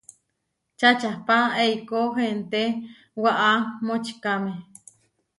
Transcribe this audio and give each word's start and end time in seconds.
Čačápa 0.79 1.37
eikó 1.63 1.99
henté 2.17 2.63
waʼa 3.23 3.51
močikáme. 3.85 4.53